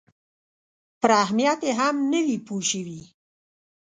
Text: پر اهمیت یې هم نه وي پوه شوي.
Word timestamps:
پر 1.01 1.11
اهمیت 1.23 1.59
یې 1.67 1.71
هم 1.79 1.95
نه 2.11 2.19
وي 2.25 2.37
پوه 2.47 2.63
شوي. 2.71 3.01